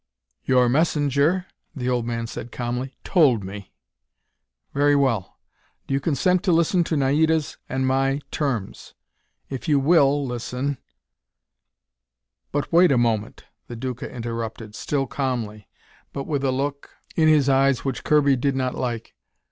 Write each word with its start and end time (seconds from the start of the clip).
"Your 0.45 0.67
messenger," 0.67 1.45
the 1.75 1.87
old 1.87 2.07
man 2.07 2.25
said 2.25 2.51
calmly, 2.51 2.95
"told 3.03 3.43
me." 3.43 3.71
"Very 4.73 4.95
well. 4.95 5.37
Do 5.85 5.93
you 5.93 5.99
consent 5.99 6.41
to 6.41 6.51
listen 6.51 6.83
to 6.85 6.97
Naida's 6.97 7.57
and 7.69 7.85
my 7.85 8.19
terms? 8.31 8.95
If 9.51 9.67
you 9.67 9.79
will 9.79 10.25
listen" 10.25 10.79
"But 12.51 12.73
wait 12.73 12.91
a 12.91 12.97
moment," 12.97 13.43
the 13.67 13.75
Duca 13.75 14.09
interrupted, 14.09 14.73
still 14.73 15.05
calmly, 15.05 15.67
but 16.13 16.23
with 16.25 16.43
a 16.43 16.51
look 16.51 16.89
in 17.15 17.27
his 17.27 17.47
eyes 17.47 17.85
which 17.85 18.03
Kirby 18.03 18.35
did 18.37 18.55
not 18.55 18.73
like. 18.73 19.13